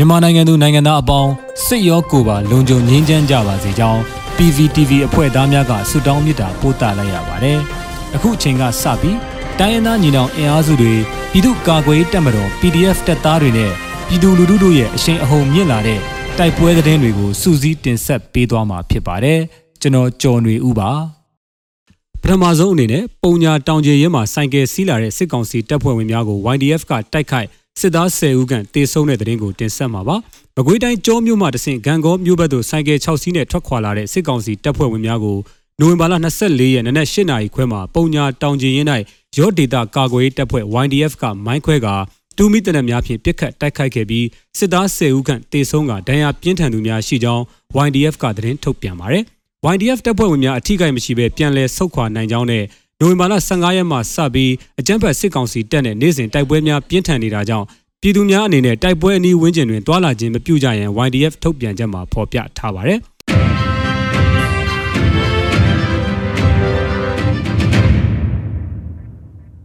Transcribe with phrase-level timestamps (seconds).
[0.00, 1.32] မြန်မာနိုင်ငံသူနိုင်ငံသားအပေါင်း
[1.66, 4.00] စိတ်ရောကိုယ်ပါလုံခြုံငြိမ်းချမ်းကြပါစေကြောင်း
[4.36, 7.58] PVTV အဖွဲ့သားများကဆုတောင်းမေတ္တာပို့သလိုက်ရပါတယ်။
[8.14, 9.18] အခုအချိန်ကစပြီး
[9.58, 10.94] တိုင်းရင်းသားညီနောင်အင်အားစုတွေ
[11.30, 13.72] ပြည်သူ့ကာကွယ်တပ်မတော် PDF တပ်သားတွေနဲ့
[14.08, 16.00] ပြည်သူလူထုတို့ရဲ့အရှိန်အဟုန်မြင့်လာတဲ့
[16.38, 19.40] တိုက်ပွဲသတင်းတွေကိုစူးစီးတင်ဆက်ပေးသွားမှာဖြစ်ပါတယ်။
[19.80, 20.90] ကျွန်တော်ကျော်နေဦးပါ။
[22.22, 27.48] ပထမဆုံးအနေနဲ့ပုံညာတောင်ကျေရဲမှာစိုင်ကယ်စီးလာတဲ့စစ်ကောင်စီတပ်ဖွဲ့ဝင်များကို YDF ကတိုက်ခိုက်
[27.80, 30.16] စစ်သား10ဦးခန့်တေဆုံးတဲ့တဲ့ရင်ကိုတင်ဆက်မှာပါ။
[30.56, 35.38] မကွေးတိုင်းကျောမြို့မှာတဆင့်ဂံကောမြို့ဘက်သို့စိုင်ကယ်6စီးနဲ့ထွက်ခွာလာတဲ့စစ်ကောင်စီတပ်ဖွဲ့ဝင်များကို
[35.80, 38.86] နိုဝင်ဘာလ24ရက်နေ့နက်8နာရီခွဲမှာပုံညာတောင်ကျင်ရင်၌
[39.38, 41.88] ရော့ဒေတာကာကွယ်တပ်ဖွဲ့ YDF ကမိုင်းခွဲက
[42.36, 44.26] တူမီတနက်များဖြင့်ပြစ်ခတ်တိုက်ခိုက်ခဲ့ပြီး
[44.58, 47.42] စစ်သား10ဦးခန့်တေဆုံးကဒဏ်ရာပြင်းထန်သူများရှိကြောင်း
[47.86, 49.24] YDF ကသတင်းထုတ်ပြန်ပါတယ်။
[49.74, 52.64] YDF တပ်ဖွဲ့ဝင်များအထိကိမရှိဘဲပြန်လည်ဆုတ်ခွာနိုင်ကြောင်းနဲ့
[53.02, 57.66] နိုဝင်ဘာလ15ရက်မှစပြီးအကြမ်းဖက်စစ်ကောင်စီတပ်နဲ့နေ့စဉ်တိုက်ပွဲများပြင်းထန်နေတာကြောင့်
[58.00, 62.98] ပြည်သူများအနေနဲ့တိုက်ပွဲအနီးဝန်းကျင်တွင်တွာလာခြင်းမပြုကြရန် YDF ထုတ်ပြန်ချက်မှာဖော်ပြထားပါတယ်။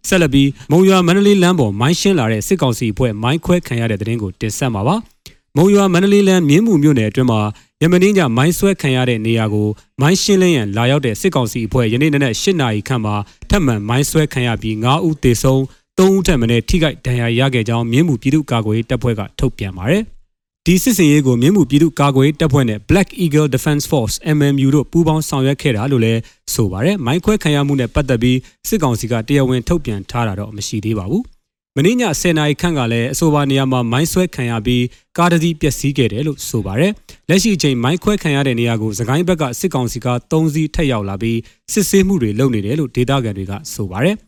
[0.09, 4.98] ဆက်လက်ပြီးမုံရွာမန္တလေးလမ်းပေါ်မိုင်းရှင်းလာတဲ့စစ်ကောင်စီအဖွဲ့မိုင်းခွဲခံရတဲ့တဲ့တင်ကိုတင်ဆက်မှာပါ။
[5.58, 7.42] မုံရွာမန္တလေးလမ်းမြင်းမှုမြို့နယ်အတွင်းမှာ
[7.82, 9.70] ယမင်းညမိုင်းဆွဲခံရတဲ့နေရာကို
[10.02, 13.16] မိုင်းရှင်းလင်းရန်လာရောက်တဲ့စစ်ကောင်စီအဖွဲ့ယနေ့နေ့နဲ့၈နာရီခန့်မှာ
[13.50, 15.60] ထပ်မံမိုင်းဆွဲခံရပြီး9ဦးသေဆုံး
[15.98, 20.04] ၃ဦးထက်မနည်းထိခိုက်ဒဏ်ရာရခဲ့ကြောင်းမြင်းမှုပြည်သူ့ကာကွယ်ရေးတပ်ဖွဲ့ကထုတ်ပြန်ပါတယ်။
[20.66, 26.20] ဒီစစ်စင်ရေးကိုမြင်းမှုပြည်သူ့ကာကွယ်ရေးတပ်ဖွဲ့နဲ့ Black Eagle Defense Force MMU တို့ပူးပေါင်းဆောင်ရွက်ခဲ့တာလို့လည်း
[26.54, 31.23] ဆိုပါတယ်။မိုင်းခွဲခံရမှုနဲ့ပတ်သက်ပြီးစစ်ကောင်စီကတရားဝင်ထုတ်ပြန်ထားတာတော့မရှိသေးပါဘူး။
[31.78, 34.84] မင်းည10နာရီခန့်ကလည်းအဆိုပါနေရာမှာမိုင်းဆွဲခံရပြီး
[35.18, 36.92] ကားတစ်စီးပျက်စီးခဲ့တယ်လို့ဆိုပါတယ်။
[37.30, 41.40] လက်ရှိအချိန်မိုင်းခွဲခံရတဲ့နေရာကိုစကိုင်းဘက်ကစစ်ကောင်စီက3စီးထက်ရောက်လာပြီး
[41.74, 44.16] စစ်ဆေးမှုတွေလုပ်နေတယ်လို့ဒေသခံတွေကဆိုပါတယ်။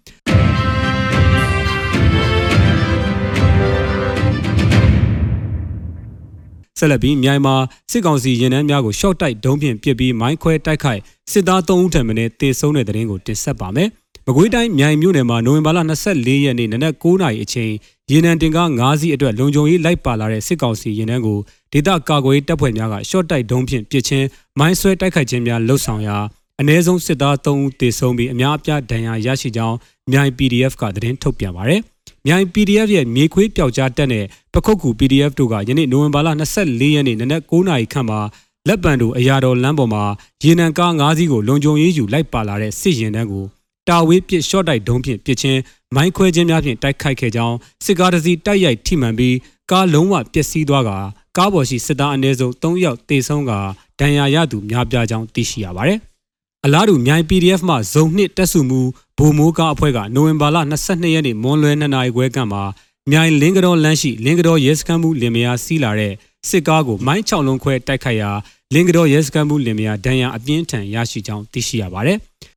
[6.79, 7.55] ဆက်လက်ပြီးမြိုင်မှာ
[7.91, 11.01] စစ်ကောင်စီရင်နှန်းများကိုရှော့တိုက်ဒုံးဖြင့်ပစ်ပြီးမိုင်းခွဲတိုက်ခိုက်
[11.31, 13.89] စစ်သား3ဦးထံမှတေဆုံးတဲ့တဲ့ရင်ကိုတင်ဆက်ပါမယ်။
[14.27, 15.79] မကွေးတိုင်းမြိုင်မြို့နယ်မှာနိုဝင်ဘာလ
[16.11, 17.71] 24ရက်နေ့နနက်9:00နာရီအချိန်
[18.09, 21.39] ရင်နှန်းတင်ကား9စီးအတွက်လုံခြုံရေးလိုက်ပါလာတဲ့စစ်ကောင်စီရင်နှန်းကို
[21.71, 24.27] ဒေသကာကွယ်တပ်ဖွဲ့များကရှော့တိုက်ဒုံးဖြင့်ပစ်ချင်း
[24.59, 26.17] မိုင်းဆွဲတိုက်ခိုက်ခြင်းများလှုပ်ဆောင်ရာ
[26.61, 29.77] အ ਨੇ ဆုံးစစ်သား3ဦးတေဆုံးပြီးအများအပြားဒဏ်ရာရရှိကြောင်း
[30.11, 31.81] မြိုင် PDF ကသတင်းထုတ်ပြန်ပါတယ်။
[32.27, 36.29] မြိုင် PDF ရဲ့မြေခွေးပျောက်ကြားတက်တဲ့ပခုတ်ကူ PDF တို့ကယနေ့နိုဝင်ဘာလ
[36.61, 38.19] 24ရက်နေ့နနက်9:00နာရီခန့်မှာ
[38.67, 40.03] လက်ပံတို့အရာတော်လမ်းပေါ်မှာ
[40.43, 43.45] ရေနံကား၅စီးကိုလုံခြုံရေးယူလိုက်ပါလာတဲ့စစ်ရင်တန်းကို
[43.89, 45.59] တာဝေးပစ်ရှော့တိုက်ဒုံးဖြင့်ပစ်ချင်း
[45.95, 49.35] မိုင်းခွဲခြင်းများဖြင့်တိုက်ခိုက်ခဲ့ကြောင်းစစ်ကားတစ်စီးတိုက်ရိုက်ထိမှန်ပြီး
[49.71, 50.91] ကားလုံးဝပျက်စီးသွားက
[51.37, 53.51] ကားပေါ်ရှိစစ်သားအနည်းဆုံး3ယောက်တေဆုံးက
[53.99, 55.99] ဒဏ်ရာရသူများပြားကြောင်းသိရှိရပါတယ်။
[56.65, 58.81] အလားတူမြိုင် PDF မှဇုံနှစ်တက်စုမှု
[59.17, 62.63] ဘိုမိုးကားအဖွဲ့ကနိုဝင်ဘာလ22ရက်နေ့မွန်လွဲ2နာရီခွဲကမှာ
[63.11, 66.13] မြိုင်လင်းကတော်လမ်းရှိလင်းကတော်ရဲစခန်းမှုလင်မယားစီးလာတဲ့
[66.49, 68.31] စစ်ကားကိုမိုင်း6လုံးခွဲတိုက်ခိုက်ရာ
[68.73, 72.17] လင်းကတော်ရဲစခန်းမှုလင်မယားဒဏ်ရာအပြင်းထန်ရရှိကြောင်းသိရှိရပါတယ်။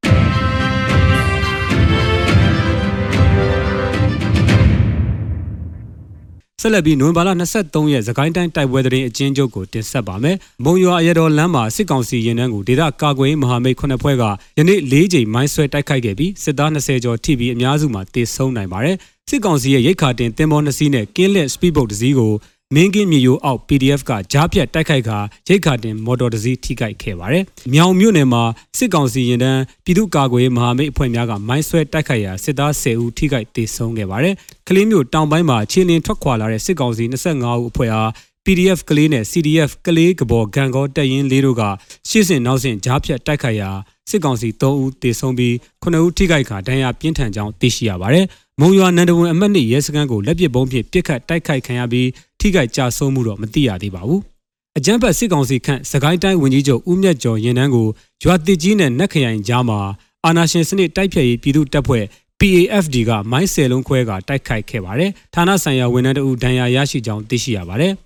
[6.63, 7.31] ဆက်လက်ပြီးနိုဝင်ဘာလ
[7.61, 14.25] 23ရက်သခိုင်းတိုင်းတိုက်ပွဲသတင်းအကျဉ်းချုပ်ကိုတင်ဆက်ပါမယ်။မုံရွာအရတော်လမ်းမှာစစ်ကောင်စီရင်နှန်းကိုဒေသကာကွယ်မဟာမိတ်ခုနှစ်ဖွဲ့က
[14.59, 18.97] ယနေ့၄ချိန်မိုင်းဆွဲတိုက်ခိုက်ခဲ့ပြီးစစ်သား20ကျော်ထိပြီးအများစုမှာတေဆုံးနိုင်ပါတယ်။
[19.31, 22.33] စစ်ကောင်စီရဲ့ရိတ်ခါတင်တင်မောနှစ်စီးနဲ့ကင်းလက်စပီးဘုတ်တစ်စီးကို
[22.75, 25.19] မင်းကင်းမြေရိုးအောက် PDF ကကြားပြတ်တိုက်ခိုက်ခါ
[25.49, 28.43] ရိတ်ခါတင်မော်တော်တစ်စီးထိခိုက်ခဲ့ပါတယ်။မြောင်မြို့နယ်မှာ
[28.79, 34.35] စစ်ကောင်စီရင်တန်းပြည်သူ့ကာကွယ်မဟာမိတ်အဖွဲ့များကမိုင်းဆွဲတိုက်ခိုက်ရာစစ်သား10ဦးထိခိုက်ဒေဆုံးခဲ့ပါတယ်။
[34.69, 38.11] ကလေးမျိုးတောင်ပိုင်းမှာခြေလင်းထွက်ခွာလာတဲ့စစ်ကောင်စီ25ဦးအဖွဲ့အား
[38.45, 41.63] PDF ကလေးနဲ့ CDF ကလေးကဘော်ဂန်ကောတက်ရင်လေးတို့က
[42.09, 43.71] ရှေ့စဉ်နောက်စဉ်ကြားဖြတ်တိုက်ခိုက်ရာ
[44.11, 48.27] စစ်ကောင်စီ3ဦးတေဆုံးပြီး9ဦးထိခိုက်ခါဒဏ်ရာပြင်းထန်ကြောင်းသိရှိရပါတယ်။
[48.61, 52.09] မုံရွာနန္ဒဝန်အမှတ်2ရဲစခန်းကိုလက်ပစ်ပုံးဖြင့်ပစ်ခတ်တိုက်ခိုက်ခံရပြီး
[52.41, 54.21] ထိခိုက်ကြဆုံးမှုတော့မသိရသေးပါဘူး။
[54.79, 57.89] အကြမ်းဖက်စစ်ကောင်စီခန့်စကိုင်းတိုင်းဝန်ကြီးချုပ်ဦးမြတ်ကျော်ရင်နှန်းကို
[58.23, 59.79] ရွာတစ်ကြီးနဲ့နက်ခရိုင်ကြားမှာ
[60.25, 62.05] အာနာရှင်စနစ်တိုက်ဖြတ်ရေးပြည်သူတပ်ဖွဲ့
[62.41, 67.95] PAFD ကမိုင်းဆယ်လုံးခွဲကတိုက်ခိုက်ခဲ့ပါတယ်။ဌာနဆိုင်ရာဝန်ထမ်းတို့ဒဏ်ရာရရှိကြောင်းသိရှိရပါတယ်။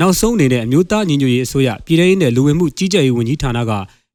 [0.00, 3.72] နောက်ဆုံးအနေနဲ့အမျိုးသားညီညွတ်ရေးအစိုးရပြည်ထောင်စုနဲ့လူဝင်မှုကြီးကြပ်ရေးဝန်ကြီးဌာနက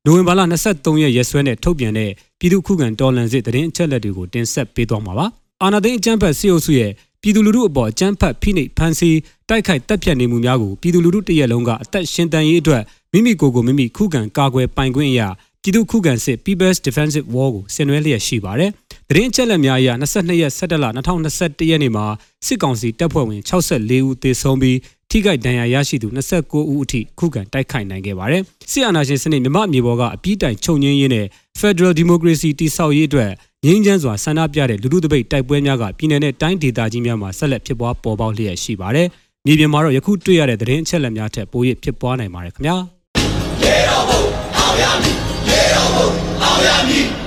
[0.08, 0.42] နိုဝင်ဘာလ
[0.72, 5.26] 23ရက်ရက်စွဲနဲ့ထုတ်ပြန်တဲ့ပြည်သူ့ခုခံတော်လှန်စစ်တရင်အချက်လက်တွေကိုတင်ဆက်ပေးသွားမှာပါ။
[5.64, 6.92] အာဏာသိမ်းအကြမ်းဖက်စစ်အုပ်စုရဲ့
[7.22, 9.18] ပြည်သူလူထုအပေါ်အကြမ်းဖက်ဖိနှိပ်ဖန်ဆီး
[9.50, 12.84] တိုက်ခိုက်တပ်ဖြတ်နေမှုများကိုပြည်သူလူထုတရက်လုံးကအသက်ရှင်တန်ရေးအတွက်
[13.14, 15.28] မိမိကိုယ်ကိုမိမိခုခံကာကွယ်ပိုင်ခွင့်အရာ
[15.62, 18.72] ပြည်သူ့ခုခံစစ် People's Defensive War ကိုဆင်နွှဲလျက်ရှိပါတယ်။
[19.10, 22.06] တရင်အချက်လက်များအရ22ရက်17လ2021ရက်နေ့မှာ
[22.46, 24.78] စစ်ကောင်စီတပ်ဖွဲ့ဝင်64ဦးသေဆုံးပြီး
[25.16, 31.26] ထိခိုက်ဒဏ်ရာရရှိသူ29ဦးအထိခုခံတိုက်ခိုက်နိုင်ခဲ့ပါတယ်။စစ်အာဏာရှင်စနစ်မြမအမျိုးပေါ်ကအပြစ်တိုင်ချုပ်ငင်းရင်းနဲ့
[31.60, 33.32] Federal Democracy တိဆောက်ရေးအတွက်
[33.66, 39.08] ငြိမ်းချမ်းစွာဆန္ဒပြတဲ့လူထုတပိတ်တိုက်ပွဲများကပြည်내နဲ့တိုင်းဒေသကြီးများမှာဆက်လက်ဖြစ်ပွားပေါ်ပေါက်လျက်ရှိပါတယ်။
[39.46, 42.76] မြေပြင်မှာတော့ယခုတွေ့ရတဲ့သတင်းအချက်အလက်များထက်ပို၍ဖြစ်ပွားနိုင်ပါတယ်ခင်ဗျာ။
[43.64, 44.22] ရေတော်ဘုံ
[44.58, 45.16] အောင်ရမည်
[45.50, 46.08] ရေတော်ဘုံ
[46.44, 47.23] အောင်ရမည်